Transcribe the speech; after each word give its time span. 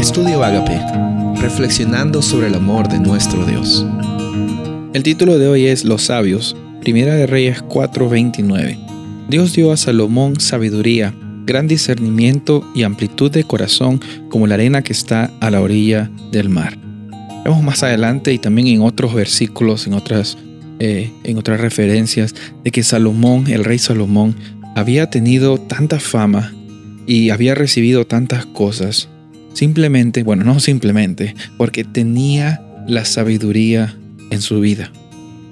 Estudio 0.00 0.42
Agape, 0.42 0.80
reflexionando 1.42 2.22
sobre 2.22 2.46
el 2.46 2.54
amor 2.54 2.88
de 2.88 2.98
nuestro 2.98 3.44
Dios. 3.44 3.84
El 4.94 5.02
título 5.02 5.38
de 5.38 5.46
hoy 5.46 5.66
es 5.66 5.84
Los 5.84 6.04
sabios, 6.04 6.56
Primera 6.80 7.14
de 7.16 7.26
Reyes 7.26 7.60
4:29. 7.60 8.78
Dios 9.28 9.52
dio 9.52 9.72
a 9.72 9.76
Salomón 9.76 10.40
sabiduría, 10.40 11.14
gran 11.44 11.68
discernimiento 11.68 12.66
y 12.74 12.84
amplitud 12.84 13.30
de 13.30 13.44
corazón 13.44 14.00
como 14.30 14.46
la 14.46 14.54
arena 14.54 14.80
que 14.80 14.94
está 14.94 15.30
a 15.38 15.50
la 15.50 15.60
orilla 15.60 16.10
del 16.32 16.48
mar. 16.48 16.78
Vemos 17.44 17.62
más 17.62 17.82
adelante 17.82 18.32
y 18.32 18.38
también 18.38 18.68
en 18.68 18.80
otros 18.80 19.12
versículos, 19.12 19.86
en 19.86 19.92
otras, 19.92 20.38
eh, 20.78 21.12
en 21.24 21.36
otras 21.36 21.60
referencias, 21.60 22.34
de 22.64 22.70
que 22.70 22.82
Salomón, 22.82 23.48
el 23.48 23.64
rey 23.64 23.78
Salomón, 23.78 24.34
había 24.74 25.10
tenido 25.10 25.58
tanta 25.58 26.00
fama 26.00 26.54
y 27.06 27.28
había 27.28 27.54
recibido 27.54 28.06
tantas 28.06 28.46
cosas, 28.46 29.10
simplemente, 29.60 30.22
bueno, 30.22 30.42
no 30.42 30.58
simplemente, 30.58 31.34
porque 31.58 31.84
tenía 31.84 32.62
la 32.88 33.04
sabiduría 33.04 33.94
en 34.30 34.40
su 34.40 34.58
vida. 34.58 34.90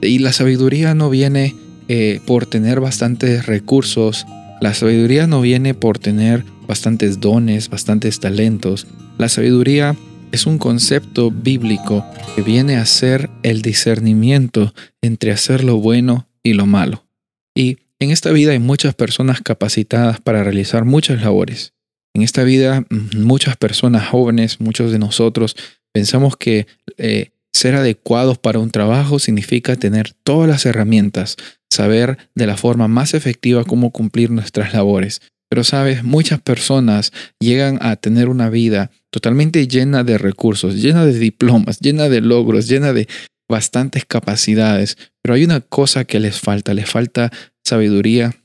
Y 0.01 0.21
la 0.21 0.33
sabiduría 0.33 0.95
no 0.95 1.11
viene 1.11 1.55
eh, 1.89 2.23
por 2.25 2.47
tener 2.47 2.81
bastantes 2.81 3.45
recursos, 3.45 4.25
la 4.63 4.73
sabiduría 4.73 5.27
no 5.27 5.43
viene 5.43 5.75
por 5.75 5.99
tener 5.99 6.43
bastantes 6.67 7.21
dones, 7.21 7.69
bastantes 7.69 8.19
talentos. 8.19 8.87
La 9.19 9.29
sabiduría 9.29 9.95
es 10.33 10.47
un 10.47 10.57
concepto 10.57 11.31
bíblico 11.31 12.03
que 12.35 12.41
viene 12.41 12.79
a 12.79 12.87
ser 12.87 13.29
el 13.43 13.61
discernimiento 13.61 14.73
entre 15.03 15.33
hacer 15.33 15.65
lo 15.65 15.77
bueno 15.77 16.27
y 16.43 16.55
lo 16.55 16.65
malo. 16.65 17.05
Y 17.55 17.77
en 17.99 18.11
esta 18.11 18.31
vida 18.31 18.53
hay 18.53 18.59
muchas 18.59 18.95
personas 18.95 19.43
capacitadas 19.43 20.19
para 20.19 20.43
realizar 20.43 20.87
muchas 20.87 21.21
labores. 21.21 21.75
En 22.15 22.23
esta 22.23 22.45
vida 22.45 22.81
mm, 22.89 23.23
muchas 23.23 23.57
personas 23.57 24.09
jóvenes, 24.09 24.61
muchos 24.61 24.93
de 24.93 24.99
nosotros, 24.99 25.57
pensamos 25.93 26.37
que 26.37 26.67
eh, 26.97 27.31
ser 27.53 27.75
adecuados 27.75 28.39
para 28.39 28.59
un 28.59 28.71
trabajo 28.71 29.19
significa 29.19 29.77
tener 29.77 30.13
todas 30.23 30.49
las 30.49 30.67
herramientas, 30.67 31.37
saber 31.71 32.19
de 32.35 32.47
la 32.47 32.57
forma 32.57 32.89
más 32.89 33.15
efectiva 33.15 33.65
cómo 33.65 33.91
cumplir 33.91 34.31
nuestras 34.31 34.73
labores. 34.73 35.21
Pero 35.51 35.65
sabes, 35.65 36.05
muchas 36.05 36.41
personas 36.41 37.13
llegan 37.41 37.79
a 37.81 37.97
tener 37.97 38.29
una 38.29 38.51
vida 38.51 38.91
totalmente 39.11 39.67
llena 39.67 40.05
de 40.05 40.19
recursos, 40.19 40.77
llena 40.77 41.07
de 41.07 41.19
diplomas, 41.19 41.81
llena 41.81 42.09
de 42.09 42.21
logros, 42.21 42.69
llena 42.69 42.93
de 42.93 43.09
bastantes 43.49 44.05
capacidades, 44.05 44.99
pero 45.23 45.35
hay 45.35 45.45
una 45.45 45.61
cosa 45.61 46.05
que 46.05 46.21
les 46.21 46.39
falta, 46.39 46.75
les 46.75 46.89
falta 46.89 47.33
sabiduría, 47.65 48.37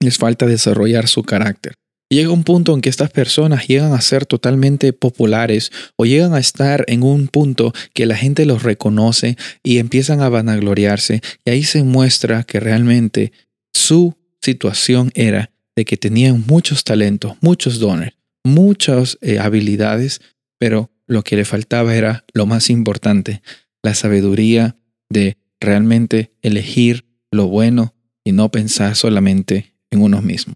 les 0.00 0.18
falta 0.18 0.46
desarrollar 0.46 1.08
su 1.08 1.22
carácter. 1.22 1.74
Llega 2.14 2.30
un 2.30 2.44
punto 2.44 2.74
en 2.74 2.80
que 2.80 2.88
estas 2.88 3.10
personas 3.10 3.66
llegan 3.66 3.92
a 3.92 4.00
ser 4.00 4.26
totalmente 4.26 4.92
populares 4.92 5.72
o 5.96 6.04
llegan 6.04 6.34
a 6.34 6.38
estar 6.38 6.84
en 6.88 7.02
un 7.02 7.28
punto 7.28 7.72
que 7.94 8.06
la 8.06 8.16
gente 8.16 8.44
los 8.44 8.62
reconoce 8.62 9.36
y 9.62 9.78
empiezan 9.78 10.20
a 10.20 10.28
vanagloriarse 10.28 11.22
y 11.44 11.50
ahí 11.50 11.62
se 11.62 11.82
muestra 11.82 12.44
que 12.44 12.60
realmente 12.60 13.32
su 13.72 14.14
situación 14.40 15.10
era 15.14 15.50
de 15.74 15.84
que 15.84 15.96
tenían 15.96 16.44
muchos 16.46 16.84
talentos, 16.84 17.36
muchos 17.40 17.78
dones, 17.78 18.12
muchas 18.44 19.18
eh, 19.22 19.38
habilidades, 19.38 20.20
pero 20.58 20.90
lo 21.06 21.22
que 21.22 21.36
le 21.36 21.44
faltaba 21.44 21.94
era 21.94 22.24
lo 22.34 22.46
más 22.46 22.68
importante, 22.68 23.42
la 23.82 23.94
sabiduría 23.94 24.76
de 25.08 25.38
realmente 25.60 26.32
elegir 26.42 27.06
lo 27.30 27.46
bueno 27.46 27.94
y 28.24 28.32
no 28.32 28.50
pensar 28.50 28.96
solamente 28.96 29.74
en 29.90 30.02
uno 30.02 30.20
mismo. 30.20 30.54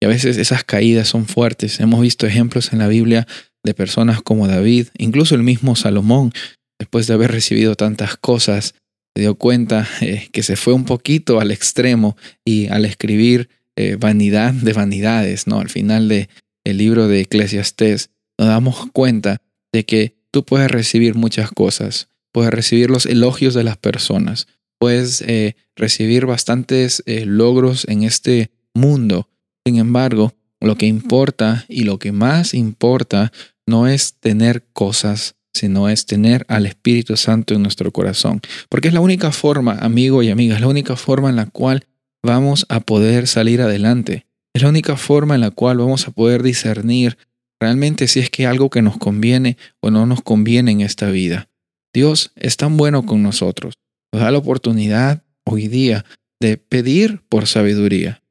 Y 0.00 0.06
a 0.06 0.08
veces 0.08 0.36
esas 0.36 0.64
caídas 0.64 1.08
son 1.08 1.26
fuertes. 1.26 1.80
Hemos 1.80 2.00
visto 2.00 2.26
ejemplos 2.26 2.72
en 2.72 2.78
la 2.78 2.88
Biblia 2.88 3.26
de 3.64 3.74
personas 3.74 4.22
como 4.22 4.46
David, 4.46 4.88
incluso 4.96 5.34
el 5.34 5.42
mismo 5.42 5.76
Salomón, 5.76 6.32
después 6.78 7.06
de 7.06 7.14
haber 7.14 7.32
recibido 7.32 7.74
tantas 7.74 8.16
cosas, 8.16 8.74
se 9.14 9.22
dio 9.22 9.34
cuenta 9.34 9.88
eh, 10.00 10.28
que 10.32 10.42
se 10.42 10.56
fue 10.56 10.74
un 10.74 10.84
poquito 10.84 11.40
al 11.40 11.50
extremo 11.50 12.16
y 12.44 12.68
al 12.68 12.84
escribir 12.84 13.48
eh, 13.76 13.96
vanidad 13.98 14.52
de 14.54 14.72
vanidades, 14.72 15.46
¿no? 15.46 15.60
Al 15.60 15.68
final 15.68 16.08
del 16.08 16.28
libro 16.64 17.08
de 17.08 17.20
Eclesiastés 17.20 18.10
nos 18.38 18.48
damos 18.48 18.90
cuenta 18.92 19.42
de 19.72 19.84
que 19.84 20.16
tú 20.30 20.44
puedes 20.44 20.70
recibir 20.70 21.14
muchas 21.14 21.50
cosas, 21.50 22.08
puedes 22.32 22.52
recibir 22.52 22.90
los 22.90 23.06
elogios 23.06 23.54
de 23.54 23.64
las 23.64 23.76
personas, 23.76 24.46
puedes 24.78 25.22
eh, 25.22 25.56
recibir 25.74 26.26
bastantes 26.26 27.02
logros 27.06 27.86
en 27.88 28.04
este 28.04 28.50
mundo. 28.74 29.28
Sin 29.68 29.76
embargo, 29.76 30.32
lo 30.62 30.78
que 30.78 30.86
importa 30.86 31.66
y 31.68 31.82
lo 31.82 31.98
que 31.98 32.10
más 32.10 32.54
importa 32.54 33.32
no 33.66 33.86
es 33.86 34.14
tener 34.14 34.64
cosas, 34.72 35.36
sino 35.52 35.90
es 35.90 36.06
tener 36.06 36.46
al 36.48 36.64
Espíritu 36.64 37.18
Santo 37.18 37.52
en 37.52 37.60
nuestro 37.60 37.92
corazón. 37.92 38.40
Porque 38.70 38.88
es 38.88 38.94
la 38.94 39.00
única 39.00 39.30
forma, 39.30 39.74
amigo 39.74 40.22
y 40.22 40.30
amiga, 40.30 40.54
es 40.54 40.62
la 40.62 40.68
única 40.68 40.96
forma 40.96 41.28
en 41.28 41.36
la 41.36 41.44
cual 41.44 41.84
vamos 42.24 42.64
a 42.70 42.80
poder 42.80 43.26
salir 43.26 43.60
adelante. 43.60 44.24
Es 44.54 44.62
la 44.62 44.70
única 44.70 44.96
forma 44.96 45.34
en 45.34 45.42
la 45.42 45.50
cual 45.50 45.76
vamos 45.76 46.08
a 46.08 46.12
poder 46.12 46.42
discernir 46.42 47.18
realmente 47.60 48.08
si 48.08 48.20
es 48.20 48.30
que 48.30 48.46
algo 48.46 48.70
que 48.70 48.80
nos 48.80 48.96
conviene 48.96 49.58
o 49.80 49.90
no 49.90 50.06
nos 50.06 50.22
conviene 50.22 50.70
en 50.70 50.80
esta 50.80 51.10
vida. 51.10 51.50
Dios 51.92 52.32
es 52.36 52.56
tan 52.56 52.78
bueno 52.78 53.04
con 53.04 53.22
nosotros 53.22 53.74
nos 54.14 54.22
da 54.22 54.30
la 54.30 54.38
oportunidad 54.38 55.24
hoy 55.44 55.68
día 55.68 56.06
de 56.40 56.56
pedir 56.56 57.20
por 57.28 57.46
sabiduría. 57.46 58.22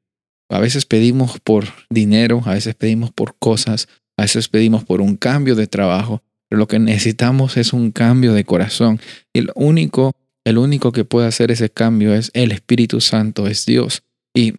A 0.48 0.60
veces 0.60 0.86
pedimos 0.86 1.38
por 1.40 1.66
dinero, 1.90 2.42
a 2.44 2.54
veces 2.54 2.74
pedimos 2.74 3.10
por 3.10 3.36
cosas, 3.38 3.88
a 4.16 4.22
veces 4.22 4.48
pedimos 4.48 4.84
por 4.84 5.00
un 5.00 5.16
cambio 5.16 5.54
de 5.54 5.66
trabajo, 5.66 6.22
pero 6.48 6.58
lo 6.58 6.68
que 6.68 6.78
necesitamos 6.78 7.56
es 7.56 7.72
un 7.72 7.92
cambio 7.92 8.32
de 8.32 8.44
corazón. 8.44 9.00
Y 9.32 9.40
el 9.40 9.52
único, 9.54 10.12
el 10.44 10.58
único 10.58 10.92
que 10.92 11.04
puede 11.04 11.28
hacer 11.28 11.50
ese 11.50 11.70
cambio 11.70 12.14
es 12.14 12.30
el 12.34 12.52
Espíritu 12.52 13.00
Santo, 13.00 13.46
es 13.46 13.66
Dios. 13.66 14.02
Y 14.34 14.54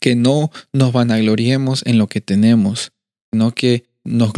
que 0.00 0.16
no 0.16 0.50
nos 0.72 0.92
vanagloriemos 0.92 1.84
en 1.86 1.98
lo 1.98 2.06
que 2.06 2.20
tenemos, 2.20 2.92
sino 3.32 3.52
que 3.52 3.84
nos, 4.04 4.32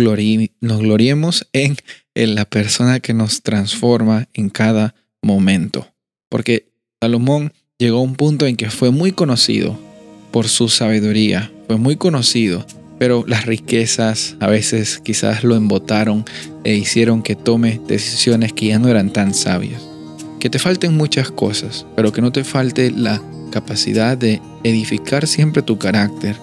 nos 0.60 0.80
gloriemos 0.80 1.48
en, 1.52 1.76
en 2.14 2.34
la 2.34 2.44
persona 2.44 3.00
que 3.00 3.14
nos 3.14 3.42
transforma 3.42 4.28
en 4.32 4.50
cada 4.50 4.94
momento 5.22 5.94
porque 6.34 6.72
Salomón 7.00 7.52
llegó 7.78 7.98
a 7.98 8.02
un 8.02 8.16
punto 8.16 8.48
en 8.48 8.56
que 8.56 8.68
fue 8.68 8.90
muy 8.90 9.12
conocido 9.12 9.78
por 10.34 10.48
su 10.48 10.68
sabiduría, 10.68 11.52
fue 11.68 11.76
muy 11.76 11.94
conocido, 11.94 12.66
pero 12.98 13.24
las 13.24 13.46
riquezas 13.46 14.34
a 14.40 14.48
veces 14.48 14.98
quizás 14.98 15.44
lo 15.44 15.54
embotaron 15.54 16.24
e 16.64 16.74
hicieron 16.74 17.22
que 17.22 17.36
tome 17.36 17.80
decisiones 17.86 18.52
que 18.52 18.66
ya 18.66 18.80
no 18.80 18.88
eran 18.88 19.12
tan 19.12 19.32
sabias. 19.32 19.80
Que 20.40 20.50
te 20.50 20.58
falten 20.58 20.96
muchas 20.96 21.30
cosas, 21.30 21.86
pero 21.94 22.12
que 22.12 22.20
no 22.20 22.32
te 22.32 22.42
falte 22.42 22.90
la 22.90 23.22
capacidad 23.52 24.18
de 24.18 24.42
edificar 24.64 25.28
siempre 25.28 25.62
tu 25.62 25.78
carácter, 25.78 26.34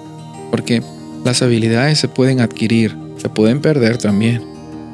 porque 0.51 0.81
las 1.25 1.41
habilidades 1.41 1.99
se 1.99 2.07
pueden 2.07 2.39
adquirir, 2.39 2.95
se 3.17 3.27
pueden 3.27 3.59
perder 3.59 3.97
también, 3.97 4.41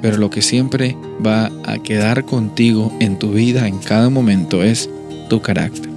pero 0.02 0.18
lo 0.18 0.31
que 0.31 0.41
siempre 0.41 0.97
va 1.24 1.52
a 1.66 1.78
quedar 1.84 2.25
contigo 2.25 2.91
en 3.00 3.19
tu 3.19 3.29
vida 3.34 3.68
en 3.68 3.78
cada 3.78 4.09
momento 4.09 4.64
es 4.64 4.90
tu 5.29 5.40
carácter. 5.40 5.97